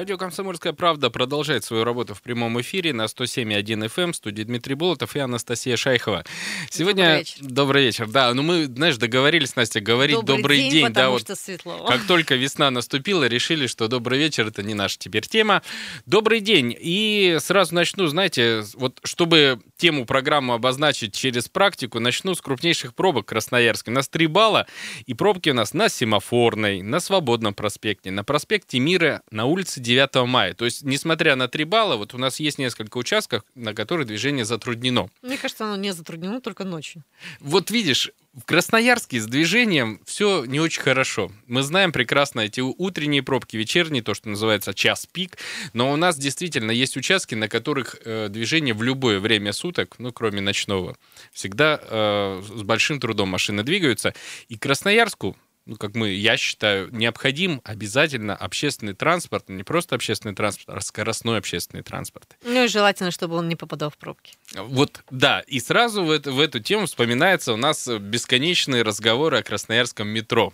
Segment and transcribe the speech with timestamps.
[0.00, 4.02] Радио «Комсомольская правда» продолжает свою работу в прямом эфире на 107.1 FM.
[4.02, 4.12] Эм.
[4.12, 6.24] В студии Дмитрий Болотов и Анастасия Шайхова.
[6.70, 7.04] Сегодня...
[7.04, 7.36] Добрый вечер.
[7.42, 8.08] Добрый вечер.
[8.08, 10.86] Да, ну мы, знаешь, договорились, Настя, говорить Добрый, добрый, день, день.
[10.86, 11.84] потому да, вот что светло.
[11.86, 15.60] как только весна наступила, решили, что добрый вечер это не наша теперь тема.
[16.06, 16.74] Добрый день.
[16.80, 23.26] И сразу начну, знаете, вот чтобы тему программы обозначить через практику, начну с крупнейших пробок
[23.26, 23.90] Красноярска.
[23.90, 24.66] У нас три балла,
[25.04, 30.26] и пробки у нас на Семафорной, на Свободном проспекте, на проспекте Мира, на улице 9
[30.28, 30.54] мая.
[30.54, 34.44] То есть, несмотря на три балла, вот у нас есть несколько участков, на которых движение
[34.44, 35.10] затруднено.
[35.20, 37.02] Мне кажется, оно не затруднено только ночью.
[37.40, 41.32] Вот видишь, в Красноярске с движением все не очень хорошо.
[41.48, 45.38] Мы знаем прекрасно эти утренние пробки, вечерние, то, что называется час пик,
[45.72, 50.12] но у нас действительно есть участки, на которых э, движение в любое время суток, ну,
[50.12, 50.96] кроме ночного,
[51.32, 54.14] всегда э, с большим трудом машины двигаются.
[54.48, 60.78] И Красноярску ну, как мы, я считаю, необходим обязательно общественный транспорт, не просто общественный транспорт,
[60.78, 62.36] а скоростной общественный транспорт.
[62.44, 64.34] Ну и желательно, чтобы он не попадал в пробки.
[64.54, 69.42] Вот, да, и сразу в, это, в эту тему вспоминается у нас бесконечные разговоры о
[69.42, 70.52] красноярском метро.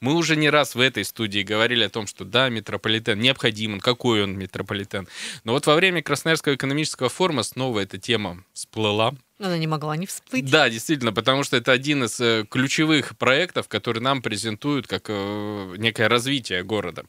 [0.00, 4.24] Мы уже не раз в этой студии говорили о том, что да, метрополитен необходим, какой
[4.24, 5.08] он метрополитен.
[5.44, 9.14] Но вот во время Красноярского экономического форума снова эта тема всплыла.
[9.38, 10.50] Она не могла не всплыть.
[10.50, 15.74] Да, действительно, потому что это один из э, ключевых проектов, который нам презентуют как э,
[15.78, 17.04] некое развитие города.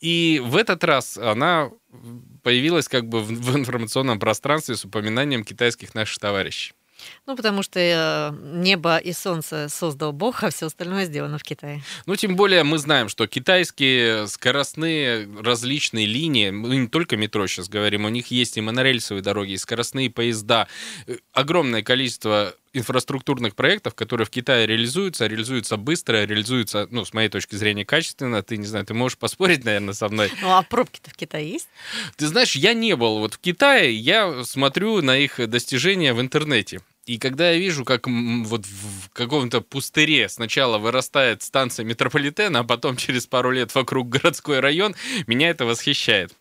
[0.00, 1.70] И в этот раз она
[2.42, 6.72] появилась как бы в, в информационном пространстве с упоминанием китайских наших товарищей.
[7.26, 11.82] Ну, потому что э, небо и солнце создал Бог, а все остальное сделано в Китае.
[12.06, 17.68] Ну, тем более мы знаем, что китайские скоростные различные линии, мы не только метро сейчас
[17.68, 20.68] говорим, у них есть и монорельсовые дороги, и скоростные поезда,
[21.06, 27.28] э, огромное количество инфраструктурных проектов, которые в Китае реализуются, реализуются быстро, реализуются, ну, с моей
[27.28, 28.42] точки зрения, качественно.
[28.42, 30.30] Ты, не знаю, ты можешь поспорить, наверное, со мной.
[30.40, 31.68] Ну, а пробки-то в Китае есть?
[32.16, 36.80] Ты знаешь, я не был вот в Китае, я смотрю на их достижения в интернете.
[37.06, 42.96] И когда я вижу, как вот в каком-то пустыре сначала вырастает станция метрополитена, а потом
[42.96, 44.94] через пару лет вокруг городской район,
[45.26, 46.34] меня это восхищает.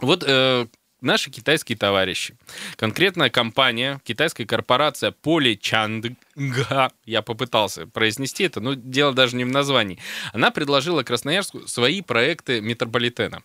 [0.00, 0.66] Вот э,
[1.00, 2.36] наши китайские товарищи.
[2.76, 6.16] Конкретная компания, китайская корпорация Поличандга,
[7.04, 9.98] я попытался произнести это, но дело даже не в названии,
[10.32, 13.42] она предложила Красноярску свои проекты метрополитена.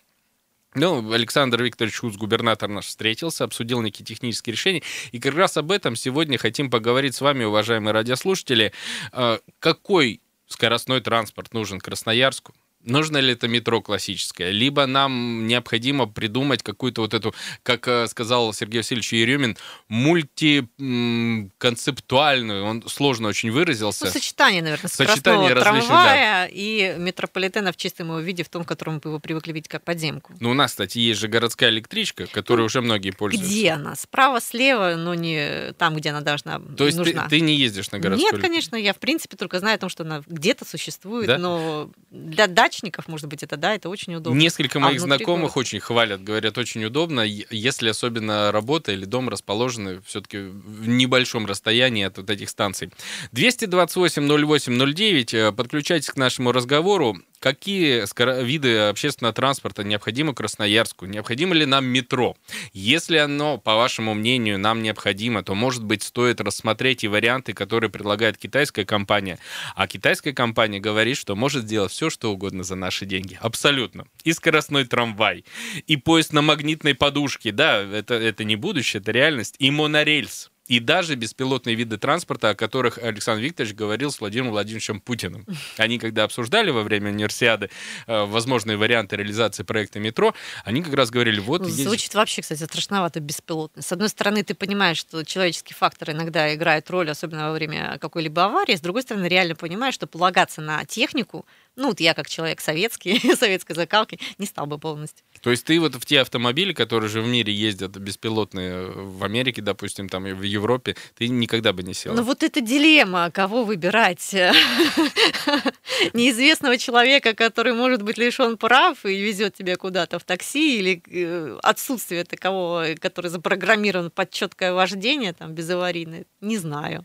[0.78, 4.82] Ну, Александр Викторович Хуц, губернатор наш, встретился, обсудил некие технические решения.
[5.10, 8.72] И как раз об этом сегодня хотим поговорить с вами, уважаемые радиослушатели.
[9.10, 12.54] А, какой скоростной транспорт нужен Красноярску?
[12.86, 14.50] Нужно ли это метро классическое?
[14.50, 19.56] Либо нам необходимо придумать какую-то вот эту, как э, сказал Сергей Васильевич Еремин,
[19.88, 24.04] мультиконцептуальную, он сложно очень выразился.
[24.04, 26.48] Ну, сочетание, наверное, Сочетание трамвая да.
[26.52, 30.32] и метрополитена в чистом его виде, в том, котором мы его привыкли видеть как подземку.
[30.38, 33.50] Ну, у нас, кстати, есть же городская электричка, которой ну, уже многие пользуются.
[33.50, 33.96] Где она?
[33.96, 37.24] Справа, слева, но не там, где она должна То есть нужна.
[37.24, 39.88] Ты, ты не ездишь на городскую Нет, конечно, я, в принципе, только знаю о том,
[39.88, 41.38] что она где-то существует, да?
[41.38, 44.38] но для дач дачников, может быть, это да, это очень удобно.
[44.38, 45.60] Несколько моих а знакомых города?
[45.60, 52.04] очень хвалят, говорят, очень удобно, если особенно работа или дом расположены все-таки в небольшом расстоянии
[52.04, 52.90] от вот этих станций.
[53.32, 57.18] 228-08-09, э, подключайтесь к нашему разговору.
[57.46, 58.02] Какие
[58.42, 61.06] виды общественного транспорта необходимы Красноярску?
[61.06, 62.36] Необходимо ли нам метро?
[62.72, 67.88] Если оно, по вашему мнению, нам необходимо, то, может быть, стоит рассмотреть и варианты, которые
[67.88, 69.38] предлагает китайская компания.
[69.76, 73.38] А китайская компания говорит, что может сделать все, что угодно за наши деньги.
[73.40, 74.08] Абсолютно.
[74.24, 75.44] И скоростной трамвай,
[75.86, 77.52] и поезд на магнитной подушке.
[77.52, 79.54] Да, это, это не будущее, это реальность.
[79.60, 85.00] И монорельс и даже беспилотные виды транспорта, о которых Александр Викторович говорил с Владимиром Владимировичем
[85.00, 85.46] Путиным.
[85.76, 87.70] Они, когда обсуждали во время универсиады
[88.06, 90.34] э, возможные варианты реализации проекта метро,
[90.64, 91.62] они как раз говорили, вот...
[91.62, 92.14] Ну, звучит есть...
[92.14, 93.82] вообще, кстати, страшновато беспилотно.
[93.82, 98.44] С одной стороны, ты понимаешь, что человеческий фактор иногда играет роль, особенно во время какой-либо
[98.44, 98.76] аварии.
[98.76, 103.20] С другой стороны, реально понимаешь, что полагаться на технику ну, вот я как человек советский,
[103.36, 105.24] советской закалки, не стал бы полностью.
[105.42, 109.60] То есть ты вот в те автомобили, которые же в мире ездят беспилотные, в Америке,
[109.62, 112.14] допустим, там в Европе, ты никогда бы не сел.
[112.14, 114.34] Ну вот это дилемма, кого выбирать.
[116.14, 121.58] Неизвестного человека, который может быть лишен прав и везет тебя куда-то в такси, или э,
[121.62, 127.04] отсутствие такового, который запрограммирован под четкое вождение, там, безаварийное, не знаю.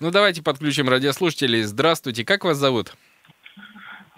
[0.00, 1.62] Ну давайте подключим радиослушателей.
[1.62, 2.94] Здравствуйте, как вас зовут?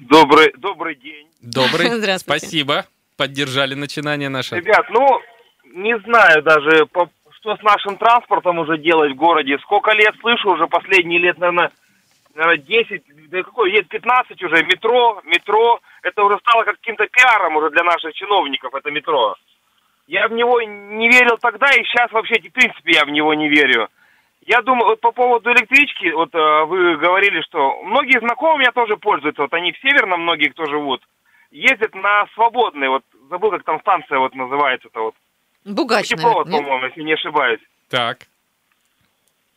[0.00, 1.28] Добрый, добрый день.
[1.42, 1.86] Добрый.
[1.90, 2.40] Здравствуйте.
[2.40, 2.86] Спасибо.
[3.16, 4.56] Поддержали начинание наше.
[4.56, 5.20] Ребят, ну,
[5.74, 6.86] не знаю даже,
[7.36, 9.58] что с нашим транспортом уже делать в городе.
[9.58, 11.70] Сколько лет слышу, уже последние лет, наверное,
[12.34, 17.70] наверное, 10, да какой, лет 15 уже, метро, метро, это уже стало каким-то пиаром уже
[17.70, 19.36] для наших чиновников, это метро.
[20.06, 23.48] Я в него не верил тогда, и сейчас вообще, в принципе, я в него не
[23.48, 23.88] верю.
[24.46, 28.96] Я думаю, вот по поводу электрички, вот э, вы говорили, что многие знакомые меня тоже
[28.96, 31.02] пользуются, вот они в Северном, многие, кто живут,
[31.50, 35.14] ездят на свободные, вот забыл, как там станция вот называется-то вот.
[35.64, 37.60] Бугач, Путепровод, по-моему, если не ошибаюсь.
[37.90, 38.20] Так.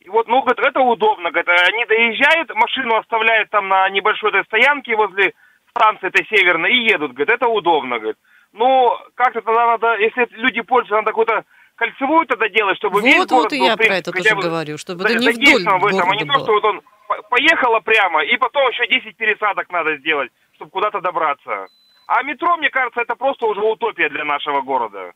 [0.01, 4.43] И вот, ну, говорит, это удобно, говорит, они доезжают, машину оставляют там на небольшой этой
[4.45, 5.33] стоянке возле
[5.69, 8.17] станции этой северной и едут, говорит, это удобно, говорит.
[8.51, 13.29] Ну, как-то тогда надо, если люди пользуются, надо какую-то кольцевую тогда делать, чтобы весь Вот,
[13.29, 15.79] город вот и был, я в про это тоже бы говорю, чтобы это не вдоль
[15.79, 16.53] в этом, а не города то, что было.
[16.55, 21.67] вот он по- поехала прямо, и потом еще 10 пересадок надо сделать, чтобы куда-то добраться.
[22.07, 25.13] А метро, мне кажется, это просто уже утопия для нашего города.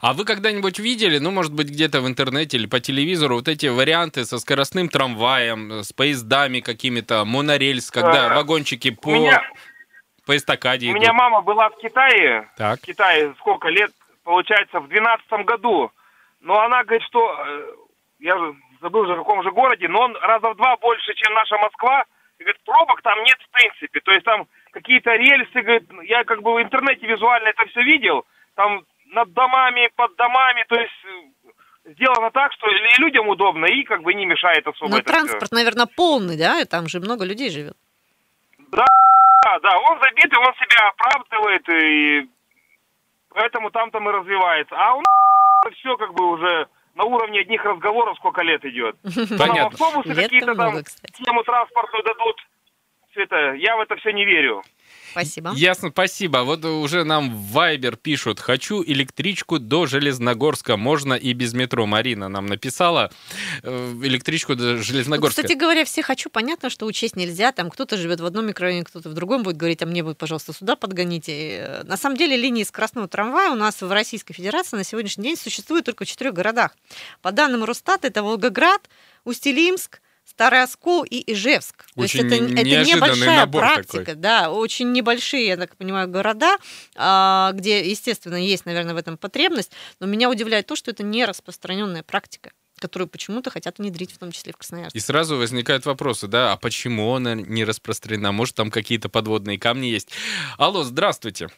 [0.00, 3.66] А вы когда-нибудь видели, ну, может быть, где-то в интернете или по телевизору, вот эти
[3.66, 9.40] варианты со скоростным трамваем, э, с поездами какими-то, монорельс, когда Э, вагончики по, меня,
[10.26, 11.00] по эстакаде у идут?
[11.02, 12.80] меня мама была в Китае, Так.
[12.80, 13.92] в Китае сколько лет,
[14.30, 15.90] получается, в 12 году.
[16.40, 17.72] Но она говорит, что, э,
[18.20, 18.36] я
[18.80, 22.04] забыл уже в каком же городе, но он раза в два больше, чем наша Москва.
[22.38, 24.00] И говорит, пробок там нет в принципе.
[24.00, 28.24] То есть там какие-то рельсы, говорит, я как бы в интернете визуально это все видел.
[28.54, 33.82] Там над домами, под домами, то есть э, сделано так, что и людям удобно, и
[33.82, 35.04] как бы не мешает особо Но всё.
[35.04, 36.60] транспорт, наверное, полный, да?
[36.60, 37.76] И Там же много людей живет.
[38.70, 38.86] Да,
[39.62, 42.28] да, он забитый, он себя оправдывает, и
[43.30, 44.74] поэтому там там и развивается.
[44.76, 48.96] А у нас все как бы уже на уровне одних разговоров сколько лет идет.
[49.38, 49.66] Понятно.
[49.66, 50.82] автобусы какие-то там, много,
[51.12, 52.36] тему транспортную дадут.
[53.10, 54.62] Все это, я в это все не верю.
[55.10, 55.52] Спасибо.
[55.54, 56.38] Ясно, спасибо.
[56.38, 61.86] Вот уже нам в Viber пишут, хочу электричку до Железногорска, можно и без метро.
[61.86, 63.10] Марина нам написала
[63.62, 65.42] э, электричку до Ну, Железногорска.
[65.42, 66.30] Кстати говоря, все хочу.
[66.30, 67.52] Понятно, что учесть нельзя.
[67.52, 70.52] Там кто-то живет в одном микрорайоне, кто-то в другом будет говорить, а мне вы, пожалуйста,
[70.52, 71.32] сюда подгоните.
[71.32, 75.36] Э, На самом деле линии скоростного трамвая у нас в Российской Федерации на сегодняшний день
[75.36, 76.76] существует только в четырех городах.
[77.22, 78.88] По данным Росстата, это Волгоград,
[79.24, 81.84] Усть-Илимск, Старый Оскол и Ижевск.
[81.94, 84.14] То есть Очень это, это небольшая набор практика, такой.
[84.14, 86.56] да, очень небольшие, я так понимаю, города,
[86.96, 91.24] а, где, естественно, есть, наверное, в этом потребность, но меня удивляет то, что это не
[91.24, 94.98] распространенная практика которую почему-то хотят внедрить, в том числе в Красноярске.
[94.98, 98.32] И сразу возникают вопросы, да, а почему она не распространена?
[98.32, 100.10] Может, там какие-то подводные камни есть?
[100.56, 101.48] Алло, здравствуйте.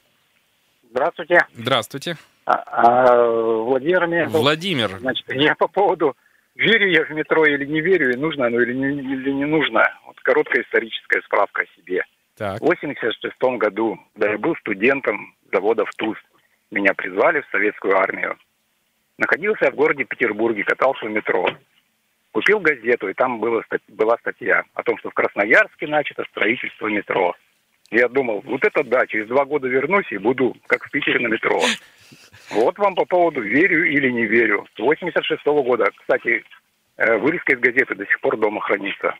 [0.91, 1.47] Здравствуйте.
[1.55, 2.19] Здравствуйте.
[2.44, 3.31] А, а,
[3.62, 4.29] Владимир.
[4.29, 4.99] Владимир.
[4.99, 6.17] Значит, я по поводу,
[6.62, 9.82] верю я в метро или не верю, и нужно оно или не, или не нужно.
[10.06, 12.05] Вот короткая историческая справка о себе.
[12.37, 12.61] Так.
[12.61, 16.17] В 86 году, когда я был студентом завода «ВТУЗ»,
[16.70, 18.38] меня призвали в советскую армию.
[19.19, 21.47] Находился я в городе Петербурге, катался в метро.
[22.32, 26.87] Купил газету, и там было, ста- была статья о том, что в Красноярске начато строительство
[26.87, 27.37] метро.
[27.92, 31.30] Я думал, вот это да, через два года вернусь и буду, как в Питере, на
[31.30, 31.60] метро.
[32.50, 34.66] Вот вам по поводу верю или не верю.
[34.74, 36.42] С 86 года, кстати,
[36.96, 39.14] э, вырезка из газеты до сих пор дома хранится.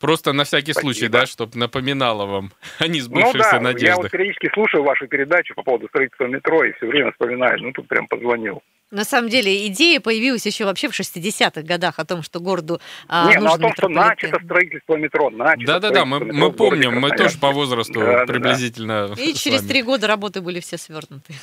[0.00, 0.92] Просто на всякий Спасибо.
[0.92, 4.10] случай, да, чтобы напоминало вам о Ну несбывшихся да, я вот надеждах.
[4.10, 7.58] периодически слушаю вашу передачу по поводу строительства метро и все время вспоминаю.
[7.62, 8.62] Ну, тут прям позвонил.
[8.90, 13.28] На самом деле идея появилась еще вообще в 60-х годах о том, что городу а,
[13.30, 17.36] Не, ну о том, что начато строительство метро, начато Да-да-да, мы, мы помним, мы тоже
[17.38, 18.32] по возрасту Да-да-да.
[18.32, 21.34] приблизительно И с через три года работы были все свернуты.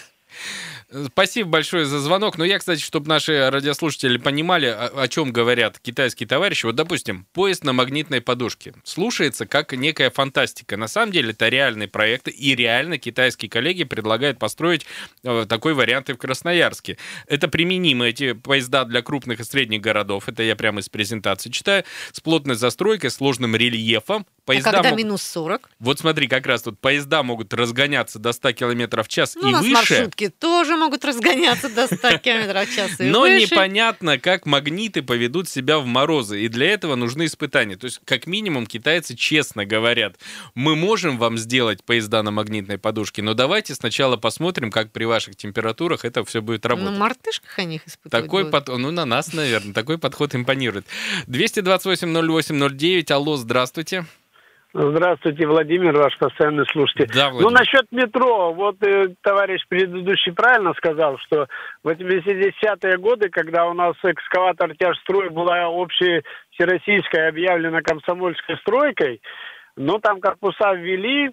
[1.12, 2.38] Спасибо большое за звонок.
[2.38, 6.66] Но я, кстати, чтобы наши радиослушатели понимали, о, о чем говорят китайские товарищи.
[6.66, 8.74] Вот, допустим, поезд на магнитной подушке.
[8.84, 10.78] Слушается как некая фантастика.
[10.78, 14.86] На самом деле это реальный проект, и реально китайские коллеги предлагают построить
[15.24, 16.98] э, такой вариант и в Красноярске.
[17.28, 20.28] Это применимо, эти поезда для крупных и средних городов.
[20.30, 21.84] Это я прямо из презентации читаю.
[22.12, 24.26] С плотной застройкой, сложным рельефом.
[24.28, 25.70] А Поезда когда мог- минус 40?
[25.80, 29.46] Вот смотри, как раз тут поезда могут разгоняться до 100 км в час Ну, и
[29.46, 29.74] у нас выше.
[29.74, 33.42] маршрутки тоже могут разгоняться до 100 км в час и Но выше.
[33.52, 36.42] непонятно, как магниты поведут себя в морозы.
[36.44, 37.76] И для этого нужны испытания.
[37.76, 40.18] То есть, как минимум, китайцы честно говорят,
[40.54, 45.36] мы можем вам сделать поезда на магнитной подушке, но давайте сначала посмотрим, как при ваших
[45.36, 46.98] температурах это все будет На работать.
[47.00, 48.26] мартышках они их испытывают.
[48.26, 48.68] Такой под...
[48.68, 50.86] Ну, на нас, наверное, такой подход импонирует.
[51.28, 54.06] 228-08-09, алло, здравствуйте.
[54.78, 57.10] Здравствуйте, Владимир, ваш постоянный слушатель.
[57.16, 61.48] Да, Ну, насчет метро, вот э, товарищ предыдущий правильно сказал, что
[61.82, 69.22] в 80-е годы, когда у нас экскаватор тяжстрой была общей всероссийской объявлена комсомольской стройкой,
[69.78, 71.32] ну, там корпуса ввели,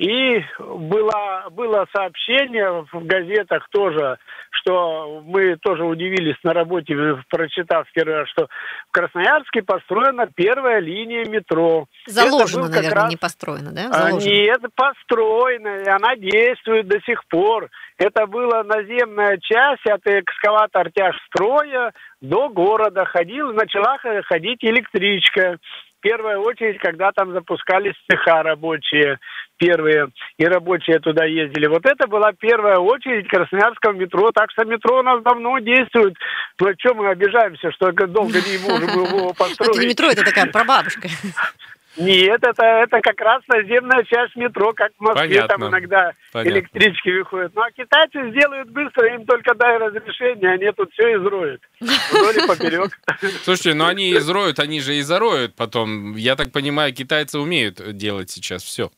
[0.00, 4.16] И было, было сообщение в газетах тоже,
[4.50, 6.94] что мы тоже удивились на работе,
[7.28, 8.48] прочитав раз, что
[8.88, 11.84] в Красноярске построена первая линия метро.
[12.06, 13.10] Заложена, наверное, раз...
[13.10, 13.88] не построена, да?
[13.90, 14.30] А, Заложена.
[14.30, 17.68] Нет, построена, и она действует до сих пор.
[17.98, 21.92] Это была наземная часть от экскаватор тяжстроя
[22.22, 23.04] до города.
[23.04, 25.58] Ходил, начала ходить электричка
[26.00, 29.18] первая очередь, когда там запускались цеха рабочие
[29.60, 31.66] первые, и рабочие туда ездили.
[31.66, 34.30] Вот это была первая очередь Красноярского метро.
[34.32, 36.14] Так что метро у нас давно действует.
[36.58, 39.72] Ну, чем мы обижаемся, что долго не можем его построить?
[39.72, 41.08] Это не метро, это такая прабабушка.
[41.96, 45.48] Нет, это, это как раз наземная часть метро, как в Москве, Понятно.
[45.48, 46.58] там иногда Понятно.
[46.58, 47.52] электрички выходят.
[47.54, 51.60] Ну, а китайцы сделают быстро, им только дай разрешение, они тут все изроют.
[51.80, 52.98] Вдоль поперек.
[53.42, 56.14] Слушайте, ну они изроют, они же и зароют потом.
[56.14, 58.90] Я так понимаю, китайцы умеют делать сейчас все.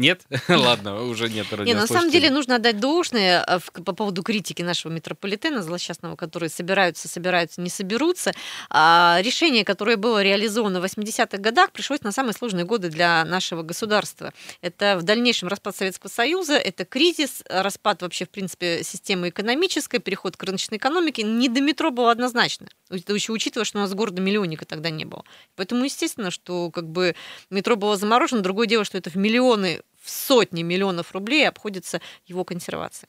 [0.00, 0.22] Нет?
[0.48, 4.90] Ладно, уже нет Не, на самом деле нужно отдать должное э, по поводу критики нашего
[4.90, 8.32] метрополитена злосчастного, которые собираются, собираются, не соберутся.
[8.70, 13.62] А, решение, которое было реализовано в 80-х годах, пришлось на самые сложные годы для нашего
[13.62, 14.32] государства.
[14.62, 20.34] Это в дальнейшем распад Советского Союза, это кризис, распад вообще, в принципе, системы экономической, переход
[20.38, 21.24] к рыночной экономике.
[21.24, 22.68] Не до метро было однозначно.
[22.88, 25.24] Еще учитывая, что у нас города-миллионника тогда не было.
[25.56, 27.14] Поэтому, естественно, что как бы
[27.50, 28.40] метро было заморожено.
[28.40, 33.06] Другое дело, что это в миллионы в сотни миллионов рублей обходится его консервация.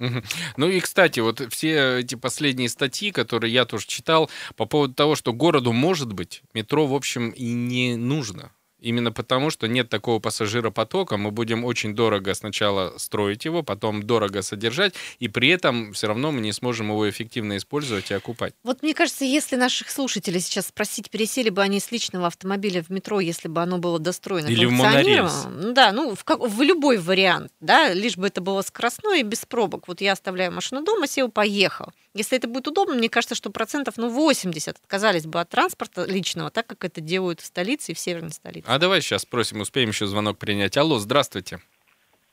[0.57, 5.15] Ну и, кстати, вот все эти последние статьи, которые я тоже читал, по поводу того,
[5.15, 8.51] что городу, может быть, метро, в общем, и не нужно.
[8.81, 14.41] Именно потому, что нет такого пассажиропотока, мы будем очень дорого сначала строить его, потом дорого
[14.41, 18.53] содержать, и при этом все равно мы не сможем его эффективно использовать и окупать.
[18.63, 22.89] Вот мне кажется, если наших слушателей сейчас спросить, пересели бы они с личного автомобиля в
[22.89, 25.45] метро, если бы оно было достроено, Или в монорельс.
[25.73, 29.45] Да, ну, в, как, в любой вариант, да, лишь бы это было скоростное и без
[29.45, 29.87] пробок.
[29.87, 31.93] Вот я оставляю машину дома, сел, поехал.
[32.13, 36.49] Если это будет удобно, мне кажется, что процентов ну, 80 отказались бы от транспорта личного,
[36.51, 38.67] так как это делают в столице и в северной столице.
[38.67, 40.75] А давай сейчас спросим, успеем еще звонок принять.
[40.75, 41.59] Алло, здравствуйте.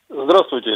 [0.08, 0.70] Здравствуйте.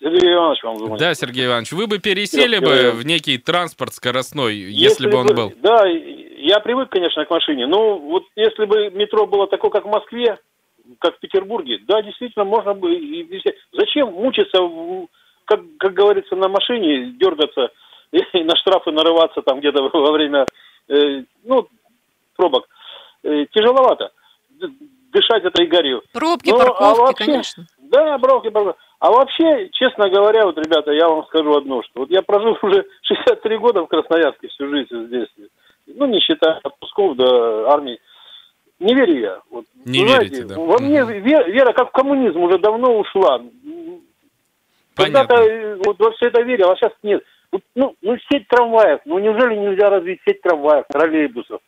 [0.00, 0.98] Сергей Иванович вам звонит.
[0.98, 2.90] Да, Сергей Иванович, вы бы пересели бы я...
[2.90, 5.52] в некий транспорт скоростной, если, если бы он бы, был?
[5.62, 7.66] Да, я привык, конечно, к машине.
[7.66, 10.38] Но вот если бы метро было такое, как в Москве,
[10.98, 12.90] как в Петербурге, да, действительно, можно бы...
[13.72, 14.58] Зачем мучиться,
[15.46, 17.70] как, как говорится, на машине, дергаться
[18.32, 20.46] и на штрафы нарываться там где-то во время,
[20.88, 21.68] э, ну,
[22.36, 22.68] пробок.
[23.22, 24.12] Э, тяжеловато
[25.12, 26.02] дышать этой гарью.
[26.12, 27.66] Пробки, ну, парковки, а вообще, конечно.
[27.78, 28.80] Да, пробки, парковки.
[28.98, 32.86] А вообще, честно говоря, вот, ребята, я вам скажу одно, что вот я прожил уже
[33.02, 35.28] 63 года в Красноярске всю жизнь здесь.
[35.86, 37.98] Ну, не считая отпусков до армии.
[38.78, 39.40] Не верю я.
[39.50, 40.58] Вот, не знаете, верите, да.
[40.58, 43.40] Во мне вера, вера, как в коммунизм, уже давно ушла.
[44.94, 47.22] Когда-то э, вот во все это верил, а сейчас нет.
[47.74, 49.00] Ну, ну, сеть трамваев.
[49.04, 51.60] Ну, неужели нельзя развить сеть трамваев, троллейбусов?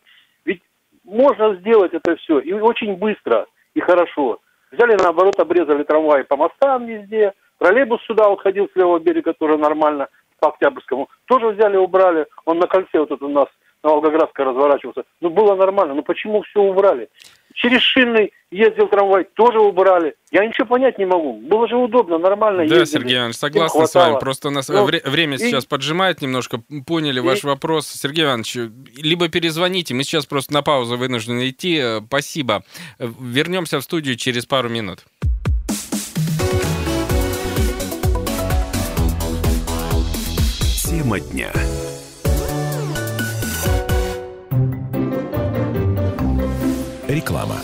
[1.05, 4.39] можно сделать это все, и очень быстро, и хорошо.
[4.71, 10.09] Взяли, наоборот, обрезали трамваи по мостам везде, троллейбус сюда уходил с левого берега тоже нормально,
[10.39, 11.09] по Октябрьскому.
[11.25, 13.47] Тоже взяли, убрали, он на кольце вот это у нас
[13.83, 15.03] на Волгоградской разворачивался.
[15.21, 17.09] Ну, было нормально, но почему все убрали?
[17.55, 20.15] Через Шинный ездил трамвай, тоже убрали.
[20.29, 21.39] Я ничего понять не могу.
[21.39, 22.99] Было же удобно, нормально Да, ездили.
[22.99, 24.19] Сергей Иванович, согласен с вами.
[24.19, 25.39] Просто у нас ну, вре- время и...
[25.39, 26.61] сейчас поджимает немножко.
[26.85, 27.21] Поняли и...
[27.21, 27.87] ваш вопрос.
[27.87, 28.57] Сергей Иванович,
[28.97, 29.93] либо перезвоните.
[29.93, 31.81] Мы сейчас просто на паузу вынуждены идти.
[32.07, 32.63] Спасибо.
[32.99, 35.05] Вернемся в студию через пару минут.
[40.83, 41.51] Тема дня.
[47.15, 47.55] Реклама.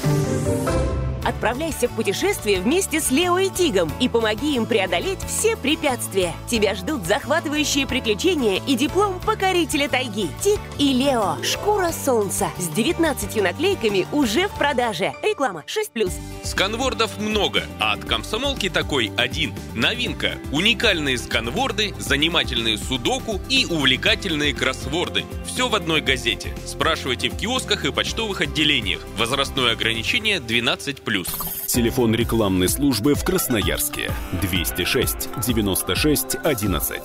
[1.26, 6.34] Отправляйся в путешествие вместе с Лео и Тигом и помоги им преодолеть все препятствия.
[6.48, 10.30] Тебя ждут захватывающие приключения и диплом покорителя тайги.
[10.42, 11.36] Тиг и Лео.
[11.44, 12.48] Шкура солнца.
[12.58, 15.14] С 19 наклейками уже в продаже.
[15.22, 16.10] Реклама 6+.
[16.44, 19.54] Сканвордов много, а от комсомолки такой один.
[19.74, 20.38] Новинка.
[20.52, 25.24] Уникальные сканворды, занимательные судоку и увлекательные кроссворды.
[25.46, 26.54] Все в одной газете.
[26.66, 29.02] Спрашивайте в киосках и почтовых отделениях.
[29.18, 31.66] Возрастное ограничение 12+.
[31.68, 37.02] Телефон рекламной службы в Красноярске 206 96 11.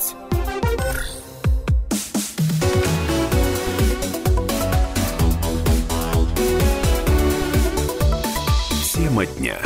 [9.16, 9.58] Тема дня.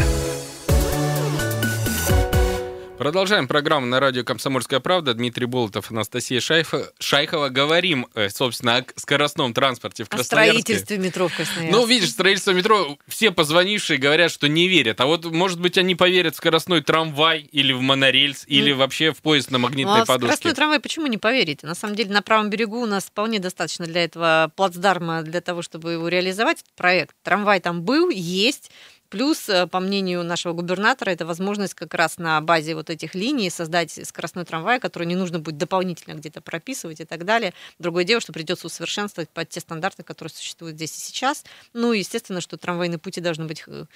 [2.99, 5.13] Продолжаем программу на радио «Комсомольская правда».
[5.15, 7.49] Дмитрий Болотов, Анастасия Шайфа, Шайхова.
[7.49, 10.61] Говорим, э, собственно, о скоростном транспорте в О Красноярске.
[10.61, 11.73] строительстве метро в Красноярске.
[11.73, 15.01] Ну, видишь, строительство метро, все позвонившие говорят, что не верят.
[15.01, 19.21] А вот, может быть, они поверят в скоростной трамвай или в монорельс, или вообще в
[19.23, 20.37] поезд на Ну, магнитной а в подушке.
[20.37, 21.67] скоростной трамвай почему не поверите?
[21.67, 25.63] На самом деле на правом берегу у нас вполне достаточно для этого плацдарма, для того,
[25.63, 27.17] чтобы его реализовать, этот проект.
[27.25, 28.71] Трамвай там был, есть.
[29.11, 33.51] Плюс, э, по мнению нашего губернатора, это возможность как раз на базе вот этих линий
[33.51, 37.53] создать скоростной трамвай, который не нужно будет дополнительно где-то прописывать и так далее.
[37.81, 41.45] Другое дело, что придется усовершенствовать под те стандарты, которые существуют здесь и сейчас.
[41.73, 43.87] Ну, и естественно, что трамвайные пути должны быть э,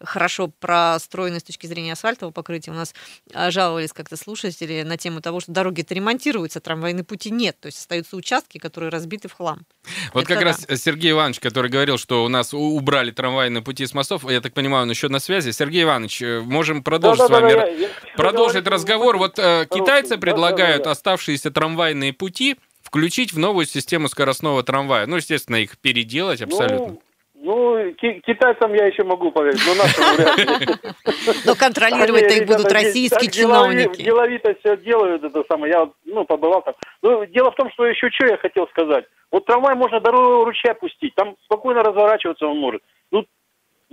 [0.00, 2.70] хорошо простроены с точки зрения асфальтового покрытия.
[2.70, 2.94] У нас
[3.34, 7.58] а, жаловались как-то слушатели на тему того, что дороги-то ремонтируются, трамвайные пути нет.
[7.60, 9.66] То есть остаются участки, которые разбиты в хлам.
[10.14, 10.44] Вот Это как да.
[10.46, 14.54] раз Сергей Иванович, который говорил, что у нас убрали трамвайные пути с мостов, я так
[14.54, 15.50] понимаю, он еще на связи.
[15.50, 19.16] Сергей Иванович, э, можем продолжить Да-да-да, с вами я- р- я продолжить разговор.
[19.16, 25.06] Вот э, китайцы предлагают оставшиеся трамвайные пути включить в новую систему скоростного трамвая.
[25.06, 26.86] Ну, естественно, их переделать абсолютно.
[26.88, 27.02] Ну,
[27.44, 30.66] ну, ки- китайцам я еще могу поверить, но нашим вряд ли.
[31.44, 34.02] Но контролировать их будут российские чиновники.
[34.02, 35.72] Деловито все делают, это самое.
[35.72, 36.74] Я, ну, побывал там.
[37.02, 39.06] Ну, дело в том, что еще что я хотел сказать.
[39.32, 40.10] Вот трамвай можно до
[40.44, 42.82] ручья пустить, там спокойно разворачиваться он может.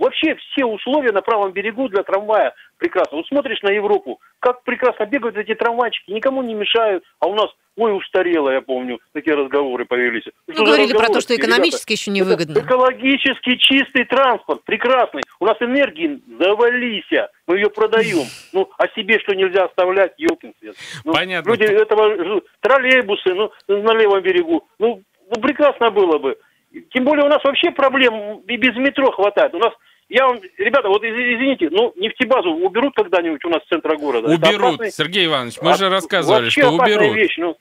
[0.00, 3.18] Вообще все условия на правом берегу для трамвая прекрасно.
[3.18, 7.50] Вот смотришь на Европу, как прекрасно бегают эти трамвайчики, никому не мешают, а у нас,
[7.76, 10.24] ой, устарело, я помню, такие разговоры появились.
[10.46, 12.58] Ну, Что говорили про то, что экономически еще Это невыгодно.
[12.60, 15.20] экологически чистый транспорт, прекрасный.
[15.38, 18.24] У нас энергии завалися, мы ее продаем.
[18.52, 20.74] Ну, а себе что нельзя оставлять, елкин свет.
[21.04, 21.50] Ну, Понятно.
[21.50, 22.46] Люди этого ждут.
[22.60, 24.66] Троллейбусы, ну, на левом берегу.
[24.78, 26.36] Ну, ну, прекрасно было бы.
[26.92, 29.54] Тем более у нас вообще проблем и без метро хватает.
[29.54, 29.72] У нас,
[30.10, 34.28] я вам, ребята, вот из- извините, ну, нефтебазу уберут когда-нибудь у нас с центра города?
[34.28, 37.16] Уберут, опасный- Сергей Иванович, мы же рассказывали, что уберут.
[37.16, 37.56] вещь, ну.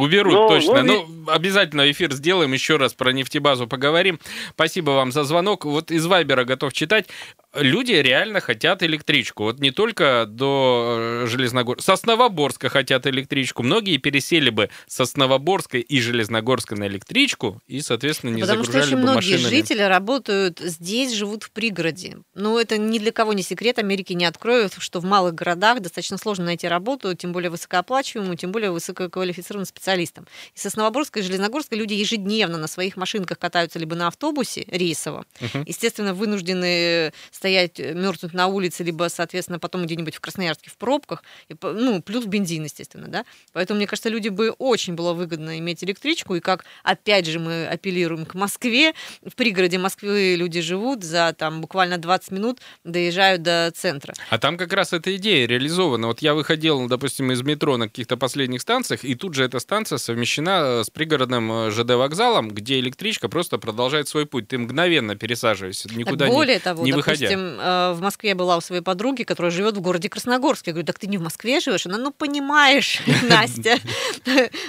[0.00, 0.82] Уберут, Ну, точно.
[0.82, 4.18] ну, Ну, обязательно эфир сделаем, еще раз про нефтебазу поговорим.
[4.50, 5.64] Спасибо вам за звонок.
[5.64, 7.06] Вот из Вайбера готов читать.
[7.54, 9.44] Люди реально хотят электричку.
[9.44, 11.82] Вот не только до Железногорска.
[11.82, 13.62] С Основоборска хотят электричку.
[13.62, 18.94] Многие пересели бы с Основоборска и Железногорска на электричку и, соответственно, не Потому что загружали
[18.94, 19.50] очень бы многие машинами.
[19.54, 22.18] жители работают здесь, живут в пригороде.
[22.34, 26.18] Ну, это ни для кого не секрет, Америки не откроют, что в малых городах достаточно
[26.18, 30.26] сложно найти работу, тем более высокооплачиваемую, тем более высококвалифицированным специалистам.
[30.54, 35.24] И с Основоборска и Железногорска люди ежедневно на своих машинках катаются либо на автобусе рейсовом,
[35.40, 35.64] Мгм.
[35.66, 41.22] естественно, вынуждены стоять, э, мерзнуть на улице, либо, соответственно, потом где-нибудь в Красноярске в пробках,
[41.48, 43.24] и, ну, плюс бензин, естественно, да.
[43.52, 47.66] Поэтому, мне кажется, люди бы очень было выгодно иметь электричку, и как, опять же, мы
[47.66, 48.92] апеллируем к Москве,
[49.24, 54.12] в пригороде Москвы люди живут, за там буквально 20 минут доезжают до центра.
[54.30, 56.08] А там как раз эта идея реализована.
[56.08, 59.98] Вот я выходил, допустим, из метро на каких-то последних станциях, и тут же эта станция
[59.98, 64.48] совмещена э, с пригородным э, ЖД вокзалом, где электричка просто продолжает свой путь.
[64.48, 67.90] Ты мгновенно пересаживаешься, никуда так не, более того, не допустим, выходя.
[67.90, 70.70] э, в Москве я была у своей подруги, которая живет в городе Красногорске.
[70.70, 71.84] Я говорю, так ты не в Москве живешь?
[71.84, 73.76] Она, ну, понимаешь, Настя,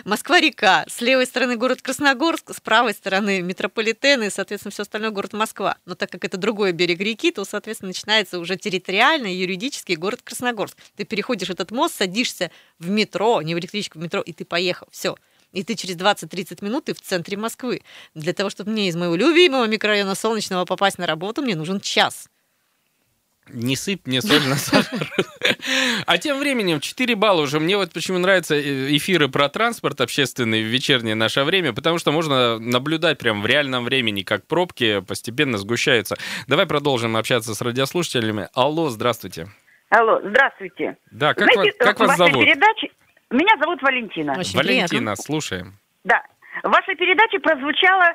[0.03, 5.31] Москва-река, с левой стороны город Красногорск, с правой стороны метрополитен и, соответственно, все остальное город
[5.31, 5.77] Москва.
[5.85, 10.75] Но так как это другой берег реки, то, соответственно, начинается уже территориально юридически город Красногорск.
[10.97, 14.88] Ты переходишь этот мост, садишься в метро, не в электричку, в метро, и ты поехал.
[14.91, 15.15] Все.
[15.51, 17.81] И ты через 20-30 минут ты в центре Москвы.
[18.13, 22.29] Для того, чтобы мне из моего любимого микрорайона Солнечного попасть на работу, мне нужен час.
[23.51, 25.09] Не сыпь мне соль на сахар.
[26.05, 27.59] А тем временем 4 балла уже.
[27.59, 32.11] Мне вот почему нравятся э, эфиры про транспорт общественный в вечернее наше время, потому что
[32.11, 36.15] можно наблюдать прям в реальном времени, как пробки постепенно сгущаются.
[36.47, 38.49] Давай продолжим общаться с радиослушателями.
[38.53, 39.47] Алло, здравствуйте.
[39.89, 40.97] Алло, здравствуйте.
[41.11, 42.45] Да, как, Знаете, вас, как в вас зовут?
[42.45, 42.89] передаче...
[43.31, 44.33] Меня зовут Валентина.
[44.37, 45.15] Очень Валентина, приятно.
[45.15, 45.73] слушаем.
[46.03, 46.23] Да.
[46.63, 48.05] В вашей передаче прозвучало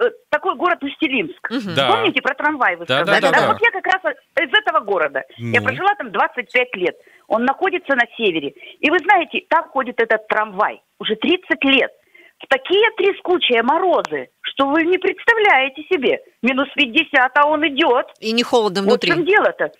[0.00, 1.50] э, такой город Устилимск.
[1.50, 1.74] Мгм.
[1.74, 1.90] Да.
[1.92, 3.20] Помните, про трамвай вы Да, сказали?
[3.20, 3.46] да, да, да.
[3.52, 5.22] Вот я как раз из этого города.
[5.36, 5.66] Я Ну.
[5.66, 6.96] прожила там 25 лет.
[7.28, 8.54] Он находится на севере.
[8.80, 11.92] И вы знаете, там ходит этот трамвай уже 30 лет.
[12.38, 16.20] В такие трескучие морозы, что вы не представляете себе.
[16.42, 18.06] Минус 50, а он идет.
[18.18, 19.32] И не холодно Вот в чем внутри.
[19.34, 19.70] дело-то.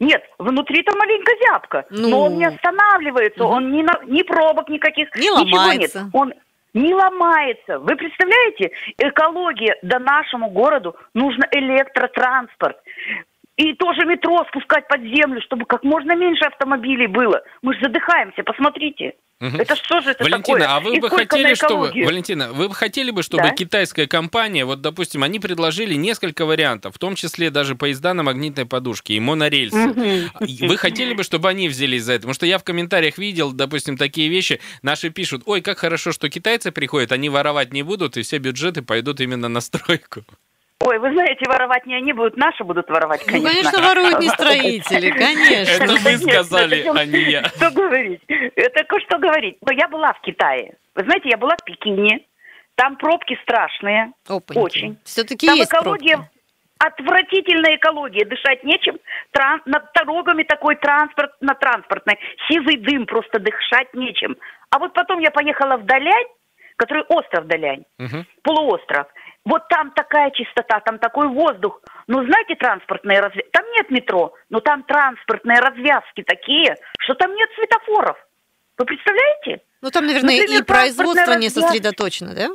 [0.00, 2.08] Нет, внутри-то маленько зябко, Ну.
[2.08, 3.52] но он не останавливается, Мгм.
[3.52, 5.98] он ни, на- ни пробок никаких, Не ничего ломается.
[6.04, 6.08] нет.
[6.12, 6.32] Он
[6.74, 7.78] не ломается.
[7.78, 12.76] Вы представляете, экология, да нашему городу нужно электротранспорт.
[13.56, 17.42] И тоже метро спускать под землю, чтобы как можно меньше автомобилей было.
[17.62, 19.14] Мы же задыхаемся, посмотрите.
[19.38, 19.60] Мгм.
[19.60, 20.76] Это что же это Валентина, такое?
[20.76, 21.88] а вы И бы хотели, чтобы?
[21.88, 23.50] Валентина, вы бы хотели бы, чтобы Да.
[23.50, 28.64] китайская компания, вот, допустим, они предложили несколько вариантов, в том числе даже поезда на магнитной
[28.64, 29.94] подушке и монорельсы.
[30.46, 32.20] И Вы хотели бы, чтобы они взялись за это?
[32.22, 34.58] Потому что я в комментариях видел, допустим, такие вещи.
[34.82, 38.80] Наши пишут, ой, как хорошо, что китайцы приходят, они воровать не будут, и все бюджеты
[38.80, 40.24] пойдут именно на стройку.
[40.80, 43.50] Ой, вы знаете, воровать не они будут, наши будут воровать, Ну, конечно.
[43.50, 45.84] конечно, воруют не строители, конечно.
[45.84, 47.44] Это вы сказали, а не я.
[47.56, 48.20] Что говорить?
[48.28, 49.56] Это что говорить?
[49.62, 50.74] Но я была в Китае.
[50.94, 52.20] Вы знаете, я была в Пекине.
[52.74, 54.12] Там пробки страшные.
[54.54, 54.98] Очень.
[55.04, 56.30] Все-таки Там есть экология, пробки.
[56.78, 58.98] отвратительная экология, дышать нечем.
[59.32, 64.36] Тран- над дорогами такой транспорт, на транспортной, сизый дым, просто дышать нечем.
[64.70, 66.26] А вот потом я поехала в Далянь,
[66.76, 67.84] который остров Далянь,
[68.42, 69.06] полуостров.
[69.46, 71.80] Вот там такая чистота, там такой воздух.
[72.08, 77.48] Ну, знаете, транспортные развязки, там нет метро, но там транспортные развязки такие, что там нет
[77.54, 78.16] светофоров.
[78.76, 79.62] Вы представляете?
[79.82, 82.48] Ну, там, наверное, Например, и производство транспортная не сосредоточено, да?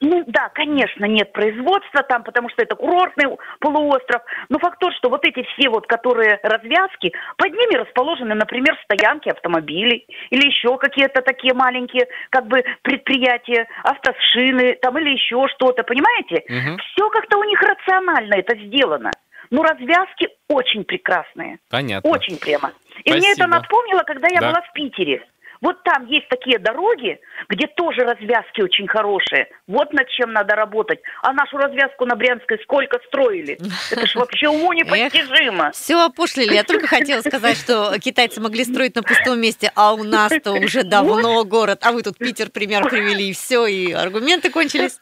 [0.00, 4.22] Ну да, конечно, нет производства там, потому что это курортный полуостров.
[4.48, 9.28] Но факт тот, что вот эти все вот, которые развязки, под ними расположены, например, стоянки
[9.28, 16.44] автомобилей или еще какие-то такие маленькие как бы предприятия, автошины там или еще что-то, понимаете?
[16.48, 16.78] Мгм.
[16.78, 19.10] Все как-то у них рационально это сделано.
[19.50, 21.58] Но развязки очень прекрасные.
[21.70, 22.08] Понятно.
[22.08, 22.72] Очень прямо.
[23.04, 23.48] И мне это Спасибо.
[23.48, 24.50] напомнило, когда я Да.
[24.50, 25.26] была в Питере.
[25.60, 29.48] Вот там есть такие дороги, где тоже развязки очень хорошие.
[29.66, 31.00] Вот над чем надо работать.
[31.22, 33.58] А нашу развязку на Брянской сколько строили?
[33.90, 35.70] Это ж вообще уму непостижимо.
[35.72, 36.54] Все опошлили.
[36.54, 40.82] Я только хотела сказать, что китайцы могли строить на пустом месте, а у нас-то уже
[40.82, 41.80] давно город.
[41.82, 44.98] А вы тут Питер пример привели, и все, и аргументы кончились.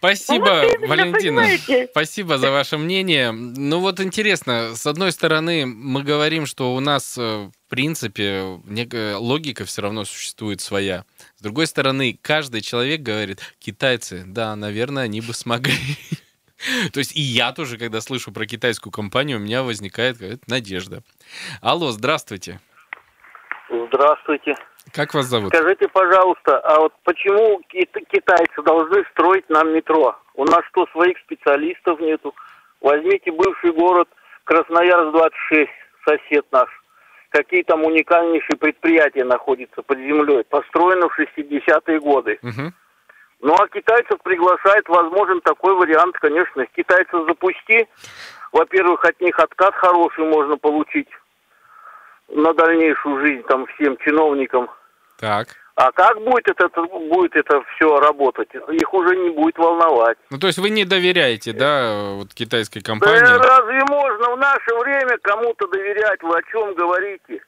[0.00, 1.42] Спасибо, Вот именно, Валентина.
[1.42, 1.88] понимаете?
[1.90, 3.32] Спасибо за ваше мнение.
[3.32, 9.16] Ну вот интересно, с одной стороны, мы говорим, что у нас, э, в принципе, некая
[9.16, 11.04] логика все равно существует своя.
[11.36, 15.74] С другой стороны, каждый человек говорит, китайцы, да, наверное, они бы смогли.
[16.94, 21.02] То есть и я тоже, когда слышу про китайскую компанию, у меня возникает надежда.
[21.60, 22.58] Алло, здравствуйте.
[23.68, 24.54] Здравствуйте.
[24.92, 25.54] Как вас зовут?
[25.54, 30.16] Скажите, пожалуйста, а вот почему кит- китайцы должны строить нам метро?
[30.34, 32.34] У нас что, своих специалистов нету?
[32.80, 34.08] Возьмите бывший город
[34.46, 35.68] Красноярск-26,
[36.04, 36.68] сосед наш.
[37.30, 42.38] Какие там уникальнейшие предприятия находятся под землей, построены в 60-е годы.
[42.42, 42.74] Мгм.
[43.42, 46.66] Ну, а китайцев приглашает, возможен такой вариант, конечно.
[46.66, 47.86] Китайцев запусти.
[48.52, 51.08] Во-первых, от них откат хороший можно получить
[52.30, 54.68] на дальнейшую жизнь там всем чиновникам.
[55.18, 55.48] Так.
[55.76, 58.48] А как будет это, будет это все работать?
[58.54, 60.18] Их уже не будет волновать.
[60.30, 63.20] Ну, то есть вы не доверяете, да, вот китайской Да компании?
[63.20, 66.22] разве можно в наше время кому-то доверять?
[66.22, 67.40] Вы о чем говорите?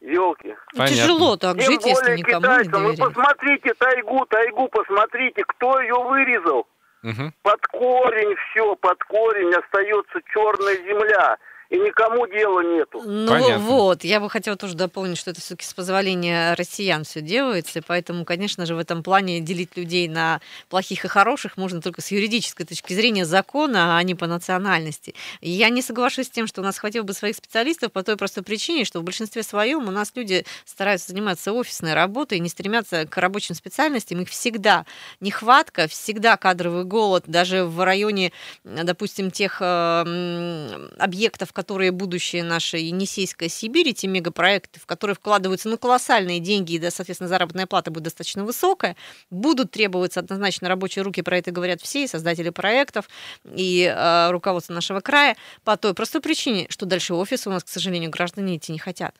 [0.00, 0.54] Елки.
[0.74, 2.84] Ну, Тяжело так жить, если никому не китайцам.
[2.84, 3.14] Вы доверять.
[3.14, 6.66] посмотрите тайгу, тайгу посмотрите, кто ее вырезал.
[7.02, 7.32] Мгм.
[7.42, 11.36] Под корень все, под корень остается черная земля.
[11.70, 13.02] И никому дела нету.
[13.04, 17.80] Ну вот, я бы хотела тоже дополнить, что это все-таки с позволения россиян все делается,
[17.80, 22.00] и поэтому, конечно же, в этом плане делить людей на плохих и хороших можно только
[22.00, 25.14] с юридической точки зрения закона, а не по национальности.
[25.42, 28.16] И я не соглашусь с тем, что у нас хватило бы своих специалистов по той
[28.16, 32.48] простой причине, что в большинстве своем у нас люди стараются заниматься офисной работой и не
[32.48, 34.22] стремятся к рабочим специальностям.
[34.22, 34.86] Их всегда
[35.20, 38.32] нехватка, всегда кадровый голод, даже в районе,
[38.64, 45.76] допустим, тех э, объектов, которые будущее нашей Енисейской Сибири, те мегапроекты, в которые вкладываются ну,
[45.76, 48.94] колоссальные деньги, и, да, соответственно, заработная плата будет достаточно высокая,
[49.30, 53.08] будут требоваться однозначно рабочие руки, про это говорят все, и создатели проектов,
[53.44, 57.68] и э, руководство нашего края, по той простой причине, что дальше офисы у нас, к
[57.68, 59.16] сожалению, граждане идти не хотят.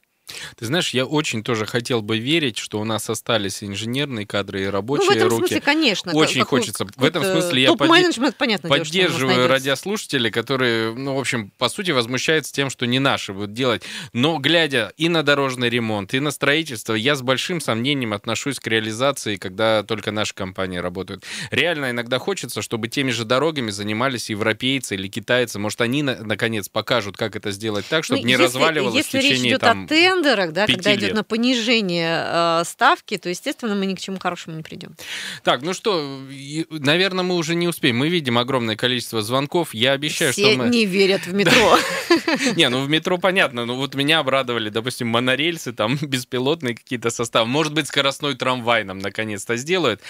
[0.56, 4.66] Ты знаешь, я очень тоже хотел бы верить, что у нас остались инженерные кадры и
[4.66, 5.38] рабочие ну, в этом руки.
[5.40, 6.12] смысле, конечно.
[6.12, 6.84] Очень какой- хочется.
[6.84, 11.90] В этом какой-то смысле я подде- понятно поддерживаю радиослушателей, которые, ну, в общем, по сути,
[11.90, 13.82] возмущаются тем, что не наши будут делать.
[14.12, 18.66] Но глядя и на дорожный ремонт, и на строительство, я с большим сомнением отношусь к
[18.66, 21.24] реализации, когда только наши компании работают.
[21.50, 25.58] Реально иногда хочется, чтобы теми же дорогами занимались европейцы или китайцы.
[25.58, 29.18] Может, они, на- наконец, покажут, как это сделать так, чтобы Ну, не если- разваливалось если
[29.18, 31.14] в речь течение идет там, о тендерах, тендерах, да, когда идет лет.
[31.14, 34.94] на понижение э, ставки, то, естественно, мы ни к чему хорошему не придем.
[35.42, 36.20] Так, ну что,
[36.70, 37.96] наверное, мы уже не успеем.
[37.96, 39.74] Мы видим огромное количество звонков.
[39.74, 40.68] Я обещаю, Все что мы...
[40.68, 41.78] не верят в метро.
[42.56, 43.64] Не, ну в метро понятно.
[43.64, 47.48] Ну вот меня обрадовали, допустим, монорельсы, там беспилотные какие-то составы.
[47.48, 50.00] Может быть, скоростной трамвай нам наконец-то сделают.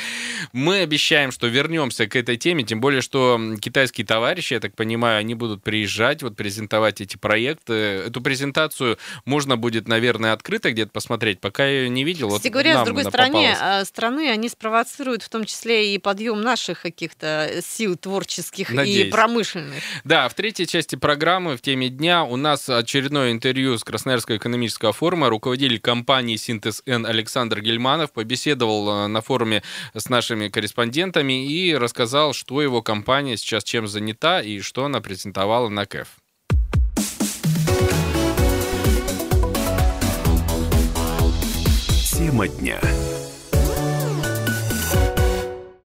[0.53, 5.18] Мы обещаем, что вернемся к этой теме, тем более, что китайские товарищи, я так понимаю,
[5.18, 7.73] они будут приезжать, вот презентовать эти проекты.
[7.73, 9.97] Эту презентацию можно будет, наверное,
[10.32, 11.40] открыто где-то посмотреть.
[11.40, 12.28] Пока я ее не видел.
[12.28, 16.40] Кстати вот говоря, с другой стороны, а, страны, они спровоцируют в том числе и подъем
[16.40, 19.11] наших каких-то сил творческих и Надеюсь.
[19.11, 19.82] промышленных.
[20.04, 24.92] Да, в третьей части программы в теме дня у нас очередное интервью с Красноярского экономического
[24.92, 25.28] форума.
[25.28, 29.62] Руководитель компании «Синтез Н» Александр Гельманов побеседовал э, на форуме
[29.94, 35.68] с нашими корреспондентами и рассказал, что его компания сейчас чем занята и что она презентовала
[35.68, 36.08] на КЭФ.
[42.18, 42.81] Тема дня.